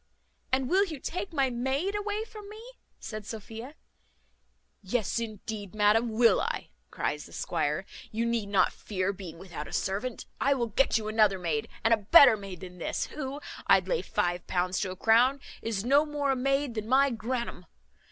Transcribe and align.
"And 0.51 0.67
will 0.67 0.83
you 0.85 0.99
take 0.99 1.31
my 1.31 1.51
maid 1.51 1.95
away 1.95 2.25
from 2.25 2.49
me?" 2.49 2.59
said 2.99 3.23
Sophia. 3.23 3.75
"Yes, 4.81 5.19
indeed, 5.19 5.75
madam, 5.75 6.09
will 6.09 6.41
I," 6.41 6.71
cries 6.89 7.27
the 7.27 7.31
squire: 7.31 7.85
"you 8.11 8.25
need 8.25 8.49
not 8.49 8.73
fear 8.73 9.13
being 9.13 9.37
without 9.37 9.67
a 9.67 9.71
servant; 9.71 10.25
I 10.39 10.55
will 10.55 10.69
get 10.69 10.97
you 10.97 11.07
another 11.07 11.37
maid, 11.37 11.67
and 11.83 11.93
a 11.93 11.97
better 11.97 12.35
maid 12.35 12.61
than 12.61 12.79
this, 12.79 13.05
who, 13.13 13.41
I'd 13.67 13.87
lay 13.87 14.01
five 14.01 14.47
pounds 14.47 14.79
to 14.79 14.89
a 14.89 14.95
crown, 14.95 15.39
is 15.61 15.85
no 15.85 16.03
more 16.03 16.31
a 16.31 16.35
maid 16.35 16.73
than 16.73 16.89
my 16.89 17.11
grannum. 17.11 17.67